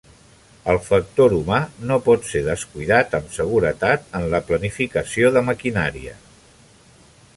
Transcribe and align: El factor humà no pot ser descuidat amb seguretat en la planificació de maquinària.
El 0.71 0.77
factor 0.85 1.35
humà 1.39 1.59
no 1.91 1.97
pot 2.07 2.25
ser 2.29 2.41
descuidat 2.47 3.13
amb 3.19 3.35
seguretat 3.35 4.09
en 4.21 4.27
la 4.33 4.41
planificació 4.49 5.31
de 5.37 5.45
maquinària. 5.51 6.17